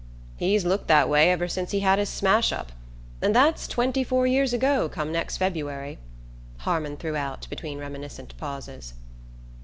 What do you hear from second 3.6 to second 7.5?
twenty four years ago come next February," Harmon threw out